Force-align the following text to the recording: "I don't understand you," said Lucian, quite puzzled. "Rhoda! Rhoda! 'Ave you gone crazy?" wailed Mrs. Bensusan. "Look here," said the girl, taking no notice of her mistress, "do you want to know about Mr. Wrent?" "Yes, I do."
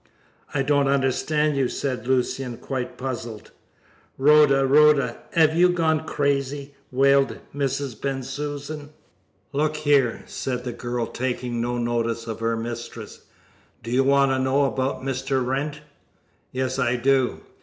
"I 0.51 0.63
don't 0.63 0.87
understand 0.87 1.55
you," 1.57 1.67
said 1.69 2.07
Lucian, 2.07 2.57
quite 2.57 2.97
puzzled. 2.97 3.51
"Rhoda! 4.17 4.65
Rhoda! 4.65 5.17
'Ave 5.37 5.55
you 5.55 5.69
gone 5.69 6.07
crazy?" 6.07 6.73
wailed 6.91 7.37
Mrs. 7.55 8.01
Bensusan. 8.01 8.89
"Look 9.53 9.75
here," 9.75 10.23
said 10.25 10.63
the 10.63 10.73
girl, 10.73 11.05
taking 11.05 11.61
no 11.61 11.77
notice 11.77 12.25
of 12.25 12.39
her 12.39 12.57
mistress, 12.57 13.25
"do 13.83 13.91
you 13.91 14.03
want 14.03 14.31
to 14.31 14.39
know 14.39 14.63
about 14.65 15.03
Mr. 15.03 15.45
Wrent?" 15.45 15.81
"Yes, 16.51 16.79
I 16.79 16.95
do." 16.95 17.41